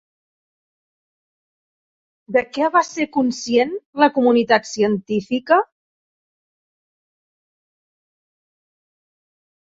De 2.37 2.41
què 2.55 2.69
va 2.75 2.81
ser 2.87 3.05
conscient 3.17 3.75
la 4.03 4.07
comunitat 4.15 4.65
científica? 4.69 5.59